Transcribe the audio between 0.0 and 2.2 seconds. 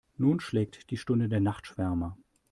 Nun schlägt die Stunde der Nachtschwärmer.